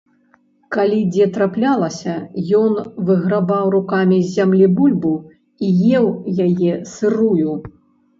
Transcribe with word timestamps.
Калі 0.75 0.99
дзе 1.15 1.25
траплялася, 1.33 2.15
ён 2.59 2.73
выграбаў 3.09 3.65
рукамі 3.75 4.17
з 4.23 4.31
зямлі 4.39 4.65
бульбу 4.79 5.13
і 5.69 5.71
еў 6.01 6.07
яе 6.47 6.73
сырую. 6.95 7.53